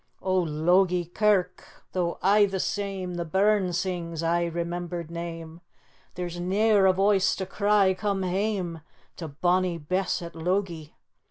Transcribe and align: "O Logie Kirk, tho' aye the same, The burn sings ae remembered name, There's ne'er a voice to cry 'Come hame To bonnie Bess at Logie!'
"O 0.23 0.33
Logie 0.39 1.05
Kirk, 1.05 1.83
tho' 1.91 2.17
aye 2.23 2.45
the 2.47 2.59
same, 2.59 3.13
The 3.17 3.23
burn 3.23 3.71
sings 3.71 4.23
ae 4.23 4.49
remembered 4.49 5.11
name, 5.11 5.61
There's 6.15 6.39
ne'er 6.39 6.87
a 6.87 6.93
voice 6.93 7.35
to 7.35 7.45
cry 7.45 7.93
'Come 7.93 8.23
hame 8.23 8.81
To 9.17 9.27
bonnie 9.27 9.77
Bess 9.77 10.23
at 10.23 10.35
Logie!' 10.35 10.95